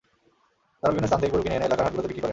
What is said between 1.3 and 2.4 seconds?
গরু কিনে এনে এলাকার হাটগুলোতে বিক্রি করেন।